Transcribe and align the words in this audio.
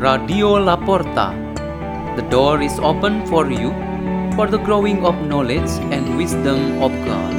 Radio 0.00 0.56
Laporta. 0.56 1.36
The 2.16 2.22
door 2.32 2.62
is 2.62 2.78
open 2.80 3.26
for 3.26 3.52
you 3.52 3.68
for 4.34 4.46
the 4.48 4.56
growing 4.56 5.04
of 5.04 5.14
knowledge 5.28 5.68
and 5.92 6.16
wisdom 6.16 6.80
of 6.80 6.88
God. 7.04 7.32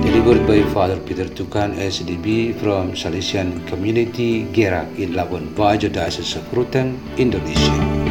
Delivered 0.00 0.46
by 0.48 0.64
Father 0.72 0.96
Peter 0.96 1.28
Tukan 1.28 1.76
SDB 1.76 2.56
from 2.56 2.92
Salesian 2.92 3.68
Community 3.68 4.48
Gerak 4.48 4.88
in 4.96 5.12
Labuan 5.12 5.52
Bajo 5.52 5.92
Diocese 5.92 6.36
of 6.36 6.44
Ruteng, 6.56 6.96
Indonesia. 7.18 8.09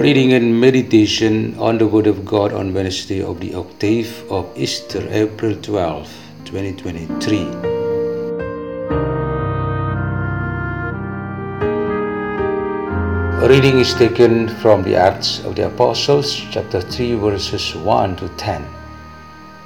Reading 0.00 0.34
and 0.34 0.60
meditation 0.60 1.58
on 1.58 1.78
the 1.78 1.86
Word 1.86 2.06
of 2.06 2.26
God 2.26 2.52
on 2.52 2.74
Wednesday 2.74 3.22
of 3.22 3.40
the 3.40 3.54
octave 3.54 4.30
of 4.30 4.46
Easter, 4.54 5.02
April 5.10 5.56
12, 5.56 6.06
2023. 6.44 7.38
A 13.40 13.48
Reading 13.48 13.78
is 13.78 13.94
taken 13.94 14.50
from 14.56 14.82
the 14.82 14.94
Acts 14.94 15.42
of 15.44 15.56
the 15.56 15.66
Apostles, 15.66 16.44
chapter 16.50 16.82
3, 16.82 17.14
verses 17.14 17.74
1 17.74 18.16
to 18.16 18.28
10. 18.36 18.66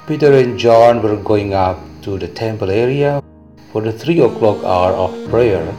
Peter 0.07 0.31
and 0.31 0.57
John 0.57 1.01
were 1.01 1.17
going 1.17 1.53
up 1.53 1.77
to 2.03 2.17
the 2.17 2.29
temple 2.29 2.71
area 2.71 3.21
for 3.73 3.81
the 3.81 3.91
3 3.91 4.21
o'clock 4.21 4.63
hour 4.63 4.93
of 4.93 5.29
prayer 5.29 5.75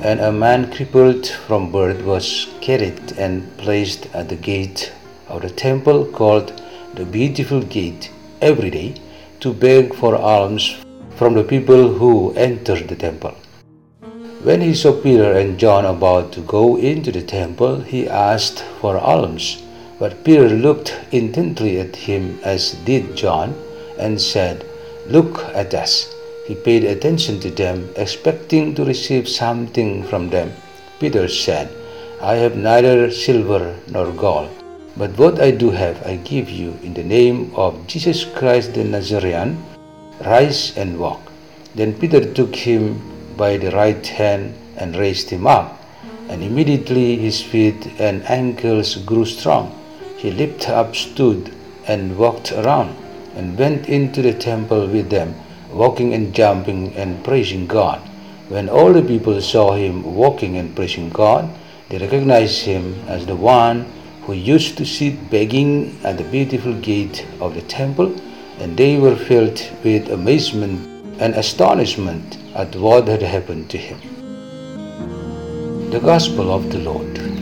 and 0.00 0.20
a 0.20 0.32
man 0.32 0.70
crippled 0.70 1.26
from 1.26 1.72
birth 1.72 2.02
was 2.04 2.48
carried 2.60 3.12
and 3.18 3.56
placed 3.56 4.06
at 4.14 4.28
the 4.28 4.36
gate 4.36 4.92
of 5.28 5.42
the 5.42 5.50
temple 5.50 6.04
called 6.04 6.62
the 6.94 7.04
Beautiful 7.04 7.62
Gate 7.62 8.10
every 8.40 8.70
day 8.70 8.94
to 9.40 9.52
beg 9.52 9.94
for 9.94 10.14
alms 10.14 10.76
from 11.16 11.34
the 11.34 11.44
people 11.44 11.94
who 11.94 12.32
entered 12.34 12.88
the 12.88 12.96
temple. 12.96 13.34
When 14.42 14.60
he 14.60 14.74
saw 14.74 14.92
Peter 15.00 15.32
and 15.32 15.58
John 15.58 15.84
about 15.84 16.32
to 16.32 16.40
go 16.40 16.76
into 16.76 17.10
the 17.10 17.22
temple, 17.22 17.80
he 17.80 18.08
asked 18.08 18.62
for 18.80 18.98
alms. 18.98 19.62
But 19.98 20.24
Peter 20.24 20.48
looked 20.48 20.94
intently 21.10 21.80
at 21.80 21.96
him, 21.96 22.38
as 22.44 22.72
did 22.84 23.16
John, 23.16 23.54
and 23.98 24.20
said, 24.20 24.64
Look 25.06 25.38
at 25.54 25.72
us. 25.74 26.14
He 26.46 26.54
paid 26.54 26.84
attention 26.84 27.40
to 27.40 27.50
them, 27.50 27.90
expecting 27.96 28.72
to 28.76 28.84
receive 28.84 29.28
something 29.28 30.04
from 30.04 30.30
them. 30.30 30.52
Peter 31.00 31.26
said, 31.26 31.68
I 32.22 32.34
have 32.34 32.56
neither 32.56 33.10
silver 33.10 33.74
nor 33.88 34.12
gold, 34.12 34.50
but 34.96 35.18
what 35.18 35.40
I 35.40 35.50
do 35.50 35.70
have 35.70 36.06
I 36.06 36.14
give 36.16 36.48
you 36.48 36.78
in 36.84 36.94
the 36.94 37.02
name 37.02 37.50
of 37.56 37.88
Jesus 37.88 38.24
Christ 38.24 38.74
the 38.74 38.84
Nazarene. 38.84 39.60
Rise 40.24 40.72
and 40.76 41.00
walk. 41.00 41.32
Then 41.74 41.98
Peter 41.98 42.24
took 42.32 42.54
him 42.54 43.02
by 43.36 43.56
the 43.56 43.72
right 43.72 44.06
hand 44.06 44.54
and 44.76 44.96
raised 44.96 45.30
him 45.30 45.48
up, 45.48 45.82
and 46.28 46.44
immediately 46.44 47.16
his 47.16 47.42
feet 47.42 47.88
and 47.98 48.24
ankles 48.30 48.94
grew 48.98 49.24
strong. 49.24 49.74
He 50.16 50.30
leaped 50.30 50.68
up, 50.68 50.94
stood, 50.94 51.52
and 51.88 52.16
walked 52.16 52.52
around, 52.52 52.94
and 53.34 53.58
went 53.58 53.88
into 53.88 54.22
the 54.22 54.32
temple 54.32 54.86
with 54.86 55.10
them 55.10 55.34
walking 55.76 56.14
and 56.14 56.34
jumping 56.34 56.94
and 56.94 57.22
praising 57.22 57.66
God. 57.66 58.00
When 58.48 58.68
all 58.68 58.92
the 58.92 59.02
people 59.02 59.40
saw 59.40 59.74
him 59.74 60.02
walking 60.14 60.56
and 60.56 60.74
praising 60.74 61.10
God, 61.10 61.48
they 61.88 61.98
recognized 61.98 62.64
him 62.64 62.94
as 63.06 63.26
the 63.26 63.36
one 63.36 63.86
who 64.22 64.32
used 64.32 64.76
to 64.78 64.84
sit 64.84 65.30
begging 65.30 65.98
at 66.04 66.18
the 66.18 66.24
beautiful 66.24 66.74
gate 66.74 67.26
of 67.40 67.54
the 67.54 67.62
temple, 67.62 68.14
and 68.58 68.76
they 68.76 68.98
were 68.98 69.16
filled 69.16 69.60
with 69.84 70.10
amazement 70.10 70.80
and 71.20 71.34
astonishment 71.34 72.38
at 72.54 72.74
what 72.76 73.06
had 73.08 73.22
happened 73.22 73.70
to 73.70 73.78
him. 73.78 74.00
The 75.90 76.00
Gospel 76.00 76.52
of 76.52 76.70
the 76.72 76.78
Lord. 76.78 77.35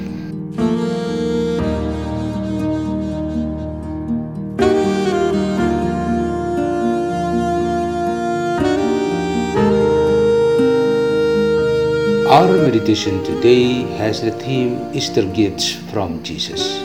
Our 12.35 12.49
meditation 12.57 13.23
today 13.23 13.83
has 13.95 14.21
the 14.21 14.33
theme 14.33 14.91
Easter 14.93 15.25
Gifts 15.25 15.75
from 15.93 16.21
Jesus. 16.25 16.81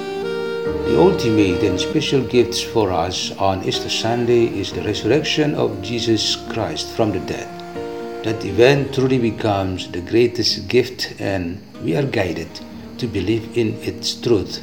The 0.86 0.96
ultimate 0.96 1.64
and 1.64 1.80
special 1.80 2.22
gifts 2.22 2.62
for 2.62 2.92
us 2.92 3.36
on 3.38 3.64
Easter 3.64 3.90
Sunday 3.90 4.46
is 4.46 4.72
the 4.72 4.84
resurrection 4.84 5.56
of 5.56 5.82
Jesus 5.82 6.36
Christ 6.54 6.96
from 6.96 7.14
the 7.14 7.20
dead. 7.22 7.50
That 8.24 8.46
event 8.46 8.94
truly 8.94 9.18
becomes 9.18 9.90
the 9.90 10.02
greatest 10.02 10.68
gift, 10.68 11.16
and 11.18 11.60
we 11.82 11.96
are 11.96 12.06
guided 12.06 12.54
to 13.00 13.08
believe 13.08 13.58
in 13.58 13.74
its 13.82 14.14
truth. 14.14 14.62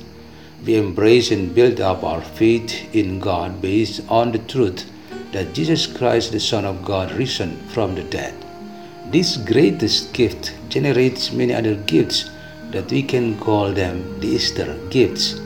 We 0.64 0.76
embrace 0.76 1.32
and 1.32 1.52
build 1.52 1.80
up 1.80 2.04
our 2.04 2.22
faith 2.22 2.94
in 2.94 3.18
God 3.18 3.60
based 3.60 4.02
on 4.08 4.30
the 4.30 4.46
truth 4.46 4.88
that 5.32 5.52
Jesus 5.52 5.84
Christ, 5.84 6.30
the 6.30 6.38
Son 6.38 6.64
of 6.64 6.84
God, 6.84 7.10
risen 7.10 7.56
from 7.74 7.96
the 7.96 8.04
dead. 8.04 8.45
This 9.06 9.36
greatest 9.36 10.12
gift 10.12 10.52
generates 10.68 11.30
many 11.30 11.54
other 11.54 11.76
gifts 11.86 12.28
that 12.72 12.90
we 12.90 13.04
can 13.04 13.38
call 13.38 13.70
them 13.70 14.18
the 14.18 14.26
Easter 14.34 14.74
gifts. 14.90 15.40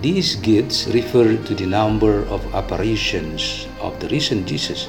These 0.00 0.36
gifts 0.36 0.86
refer 0.94 1.34
to 1.34 1.54
the 1.54 1.66
number 1.66 2.22
of 2.30 2.46
apparitions 2.54 3.66
of 3.80 3.98
the 3.98 4.06
risen 4.08 4.46
Jesus. 4.46 4.86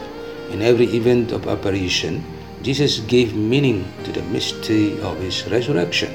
In 0.52 0.62
every 0.62 0.86
event 0.94 1.32
of 1.32 1.48
apparition, 1.48 2.24
Jesus 2.62 3.00
gave 3.00 3.34
meaning 3.34 3.84
to 4.04 4.12
the 4.12 4.22
mystery 4.30 5.02
of 5.02 5.18
his 5.20 5.50
resurrection. 5.50 6.14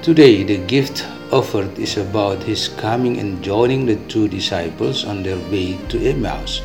Today, 0.00 0.44
the 0.44 0.64
gift 0.64 1.04
offered 1.30 1.78
is 1.78 1.98
about 1.98 2.42
his 2.42 2.68
coming 2.80 3.18
and 3.18 3.44
joining 3.44 3.84
the 3.84 4.00
two 4.08 4.28
disciples 4.28 5.04
on 5.04 5.22
their 5.22 5.38
way 5.52 5.76
to 5.92 6.00
Emmaus. 6.00 6.62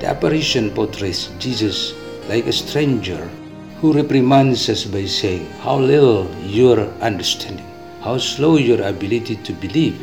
The 0.00 0.08
apparition 0.08 0.74
portrays 0.74 1.30
Jesus 1.38 1.94
like 2.28 2.46
a 2.46 2.52
stranger 2.52 3.28
who 3.80 3.92
reprimands 3.92 4.68
us 4.68 4.84
by 4.84 5.04
saying, 5.04 5.46
How 5.60 5.78
little 5.78 6.28
your 6.42 6.80
understanding, 7.00 7.66
how 8.00 8.18
slow 8.18 8.56
your 8.56 8.82
ability 8.82 9.36
to 9.36 9.52
believe. 9.52 10.00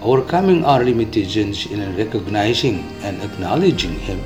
Overcoming 0.00 0.64
our 0.64 0.82
limitations 0.82 1.66
in 1.66 1.96
recognizing 1.96 2.80
and 3.02 3.20
acknowledging 3.22 3.98
Him, 3.98 4.20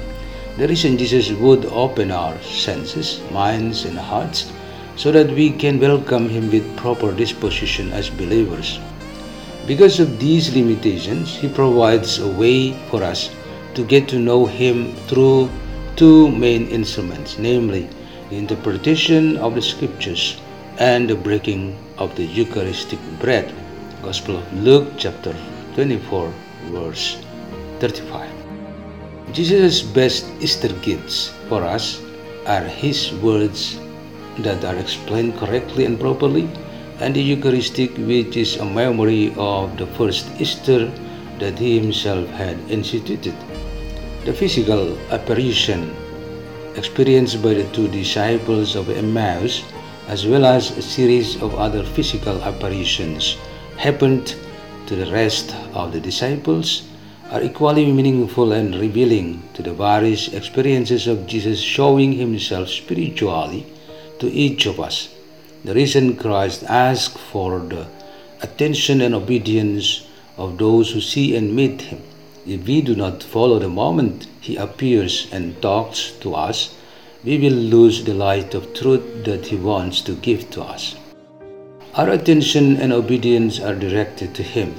the 0.56 0.68
risen 0.68 0.96
Jesus 0.96 1.30
would 1.32 1.66
open 1.66 2.10
our 2.10 2.38
senses, 2.42 3.20
minds, 3.30 3.84
and 3.84 3.98
hearts 3.98 4.52
so 4.96 5.12
that 5.12 5.30
we 5.30 5.50
can 5.50 5.80
welcome 5.80 6.28
Him 6.28 6.50
with 6.50 6.76
proper 6.76 7.12
disposition 7.12 7.92
as 7.92 8.08
believers. 8.08 8.78
Because 9.66 10.00
of 10.00 10.18
these 10.20 10.54
limitations, 10.54 11.34
He 11.36 11.48
provides 11.48 12.20
a 12.20 12.28
way 12.28 12.72
for 12.88 13.02
us 13.02 13.30
to 13.74 13.84
get 13.84 14.08
to 14.08 14.18
know 14.18 14.46
Him 14.46 14.94
through 15.08 15.50
two 15.96 16.30
main 16.30 16.68
instruments, 16.68 17.38
namely 17.38 17.88
the 18.28 18.36
interpretation 18.36 19.38
of 19.38 19.54
the 19.54 19.62
scriptures 19.62 20.38
and 20.76 21.08
the 21.08 21.14
breaking 21.14 21.74
of 21.96 22.14
the 22.16 22.24
Eucharistic 22.24 23.00
bread. 23.18 23.54
Gospel 24.02 24.36
of 24.36 24.52
Luke 24.52 24.92
chapter 24.98 25.34
24 25.74 26.32
verse 26.68 27.16
35. 27.80 28.28
Jesus' 29.32 29.80
best 29.80 30.28
Easter 30.38 30.68
gifts 30.84 31.32
for 31.48 31.64
us 31.64 32.02
are 32.46 32.68
his 32.68 33.12
words 33.24 33.80
that 34.40 34.64
are 34.64 34.76
explained 34.76 35.36
correctly 35.38 35.86
and 35.86 35.98
properly 35.98 36.46
and 37.00 37.16
the 37.16 37.22
Eucharistic 37.22 37.96
which 37.96 38.36
is 38.36 38.56
a 38.56 38.64
memory 38.64 39.32
of 39.38 39.78
the 39.78 39.86
first 39.96 40.28
Easter 40.38 40.92
that 41.38 41.58
he 41.58 41.78
himself 41.80 42.28
had 42.36 42.58
instituted. 42.68 43.34
The 44.26 44.34
physical 44.34 44.98
apparition 45.12 45.94
experienced 46.74 47.40
by 47.44 47.54
the 47.54 47.62
two 47.70 47.86
disciples 47.86 48.74
of 48.74 48.90
Emmaus, 48.90 49.62
as 50.08 50.26
well 50.26 50.44
as 50.44 50.76
a 50.76 50.82
series 50.82 51.40
of 51.40 51.54
other 51.54 51.84
physical 51.84 52.42
apparitions, 52.42 53.36
happened 53.76 54.34
to 54.88 54.96
the 54.96 55.06
rest 55.12 55.54
of 55.74 55.92
the 55.92 56.00
disciples, 56.00 56.88
are 57.30 57.40
equally 57.40 57.86
meaningful 57.92 58.50
and 58.50 58.74
revealing 58.74 59.44
to 59.54 59.62
the 59.62 59.72
various 59.72 60.26
experiences 60.34 61.06
of 61.06 61.28
Jesus 61.28 61.60
showing 61.60 62.10
himself 62.10 62.68
spiritually 62.68 63.64
to 64.18 64.26
each 64.26 64.66
of 64.66 64.80
us. 64.80 65.14
The 65.62 65.72
risen 65.72 66.16
Christ 66.16 66.64
asks 66.64 67.16
for 67.30 67.60
the 67.60 67.86
attention 68.42 69.02
and 69.02 69.14
obedience 69.14 70.04
of 70.36 70.58
those 70.58 70.90
who 70.90 71.00
see 71.00 71.36
and 71.36 71.54
meet 71.54 71.80
him. 71.82 72.02
If 72.46 72.66
we 72.66 72.80
do 72.80 72.94
not 72.94 73.24
follow 73.24 73.58
the 73.58 73.68
moment 73.68 74.28
he 74.40 74.54
appears 74.54 75.26
and 75.32 75.60
talks 75.60 76.12
to 76.20 76.34
us, 76.34 76.76
we 77.24 77.38
will 77.38 77.58
lose 77.74 78.04
the 78.04 78.14
light 78.14 78.54
of 78.54 78.72
truth 78.72 79.24
that 79.24 79.46
He 79.46 79.56
wants 79.56 80.00
to 80.02 80.14
give 80.14 80.48
to 80.50 80.62
us. 80.62 80.94
Our 81.94 82.10
attention 82.10 82.76
and 82.76 82.92
obedience 82.92 83.58
are 83.58 83.74
directed 83.74 84.32
to 84.36 84.44
Him. 84.44 84.74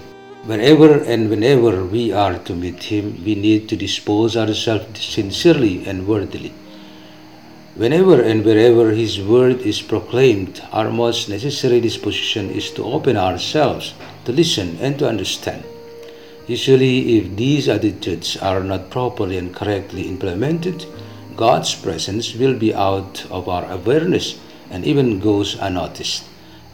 Wherever 0.45 1.03
and 1.03 1.29
whenever 1.29 1.83
we 1.83 2.13
are 2.13 2.39
to 2.39 2.55
meet 2.55 2.83
Him, 2.83 3.21
we 3.25 3.35
need 3.35 3.67
to 3.67 3.75
dispose 3.75 4.37
ourselves 4.37 5.03
sincerely 5.03 5.85
and 5.85 6.07
worthily. 6.07 6.53
Whenever 7.75 8.21
and 8.21 8.45
wherever 8.45 8.91
His 8.91 9.19
word 9.19 9.59
is 9.59 9.81
proclaimed, 9.81 10.63
our 10.71 10.89
most 10.89 11.27
necessary 11.27 11.81
disposition 11.81 12.49
is 12.49 12.71
to 12.71 12.85
open 12.85 13.17
ourselves, 13.17 13.93
to 14.23 14.31
listen, 14.31 14.77
and 14.79 14.97
to 14.99 15.09
understand. 15.09 15.65
Usually, 16.47 17.17
if 17.17 17.35
these 17.35 17.67
attitudes 17.67 18.37
are 18.37 18.63
not 18.63 18.89
properly 18.89 19.37
and 19.37 19.53
correctly 19.53 20.07
implemented, 20.07 20.85
God's 21.35 21.75
presence 21.75 22.35
will 22.35 22.57
be 22.57 22.73
out 22.73 23.25
of 23.29 23.49
our 23.49 23.69
awareness 23.69 24.39
and 24.69 24.85
even 24.85 25.19
goes 25.19 25.55
unnoticed, 25.59 26.23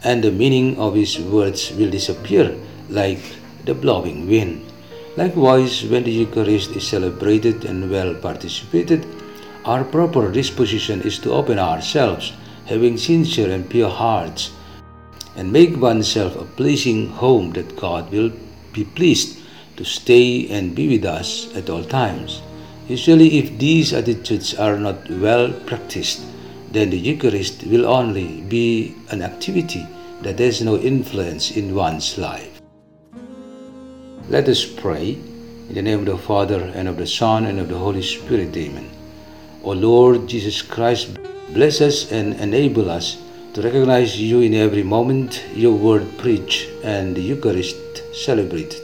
and 0.04 0.22
the 0.22 0.30
meaning 0.30 0.78
of 0.78 0.94
His 0.94 1.18
words 1.18 1.72
will 1.72 1.90
disappear 1.90 2.56
like 2.88 3.18
the 3.64 3.74
blowing 3.74 4.28
wind. 4.28 4.64
Likewise, 5.16 5.82
when 5.82 6.04
the 6.04 6.12
Eucharist 6.12 6.70
is 6.76 6.86
celebrated 6.86 7.64
and 7.64 7.90
well 7.90 8.14
participated, 8.14 9.04
our 9.64 9.82
proper 9.82 10.30
disposition 10.30 11.02
is 11.02 11.18
to 11.18 11.32
open 11.32 11.58
ourselves, 11.58 12.32
having 12.66 12.96
sincere 12.96 13.50
and 13.50 13.68
pure 13.68 13.90
hearts, 13.90 14.52
and 15.34 15.52
make 15.52 15.76
oneself 15.76 16.36
a 16.36 16.44
pleasing 16.44 17.08
home 17.08 17.50
that 17.52 17.74
God 17.74 18.12
will 18.12 18.30
be 18.72 18.84
pleased 18.84 19.40
to 19.76 19.84
stay 19.84 20.48
and 20.48 20.74
be 20.74 20.88
with 20.88 21.04
us 21.04 21.54
at 21.56 21.70
all 21.70 21.84
times. 21.84 22.42
Usually, 22.88 23.38
if 23.38 23.58
these 23.58 23.92
attitudes 23.92 24.54
are 24.54 24.78
not 24.78 25.08
well 25.10 25.52
practiced, 25.66 26.22
then 26.70 26.90
the 26.90 26.98
Eucharist 26.98 27.64
will 27.66 27.86
only 27.86 28.42
be 28.42 28.94
an 29.10 29.22
activity 29.22 29.86
that 30.22 30.38
has 30.38 30.60
no 30.60 30.76
influence 30.76 31.56
in 31.56 31.74
one's 31.74 32.18
life. 32.18 32.60
Let 34.28 34.48
us 34.48 34.64
pray. 34.64 35.18
In 35.68 35.74
the 35.74 35.82
name 35.82 36.00
of 36.00 36.06
the 36.06 36.18
Father, 36.18 36.60
and 36.74 36.88
of 36.88 36.98
the 36.98 37.06
Son, 37.06 37.46
and 37.46 37.58
of 37.58 37.68
the 37.68 37.78
Holy 37.78 38.02
Spirit. 38.02 38.54
Amen. 38.54 38.90
O 39.62 39.72
Lord 39.72 40.28
Jesus 40.28 40.60
Christ, 40.60 41.16
bless 41.54 41.80
us 41.80 42.12
and 42.12 42.34
enable 42.34 42.90
us 42.90 43.16
to 43.54 43.62
recognize 43.62 44.20
you 44.20 44.42
in 44.42 44.52
every 44.52 44.82
moment 44.82 45.42
your 45.54 45.72
word 45.72 46.06
preached 46.18 46.68
and 46.82 47.16
the 47.16 47.22
Eucharist 47.22 48.02
celebrated. 48.12 48.83